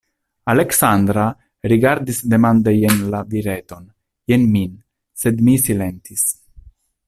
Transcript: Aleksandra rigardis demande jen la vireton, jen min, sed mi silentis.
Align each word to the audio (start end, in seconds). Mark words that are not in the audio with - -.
Aleksandra 0.51 1.25
rigardis 1.73 2.21
demande 2.31 2.73
jen 2.77 3.03
la 3.17 3.21
vireton, 3.35 3.87
jen 4.33 4.49
min, 4.57 4.73
sed 5.25 5.45
mi 5.49 5.59
silentis. 5.69 6.29